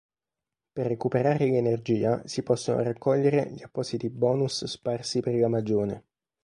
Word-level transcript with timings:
Per 0.71 0.87
recuperare 0.87 1.45
l'energia 1.45 2.23
si 2.25 2.41
possono 2.41 2.81
raccogliere 2.81 3.51
gli 3.51 3.61
appositi 3.61 4.09
bonus 4.09 4.63
sparsi 4.65 5.19
per 5.19 5.35
la 5.35 5.47
magione. 5.47 6.05